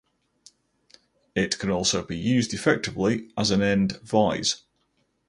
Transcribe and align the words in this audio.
It 1.35 1.59
can 1.59 1.69
also 1.69 2.03
be 2.03 2.17
used 2.17 2.55
effectively 2.55 3.29
as 3.37 3.51
an 3.51 3.61
end 3.61 3.97
vise. 4.01 4.63